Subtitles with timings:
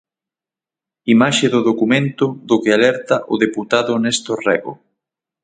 [1.13, 4.73] Imaxe do documento do que alerta o deputado Néstor Rego.